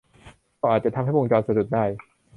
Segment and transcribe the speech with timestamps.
[0.61, 1.85] ก็อาจจะทำให้วงจรสะดุดได้